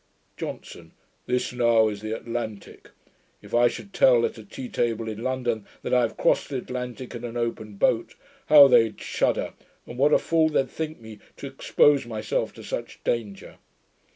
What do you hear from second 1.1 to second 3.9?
'This now is the Atlantick. If I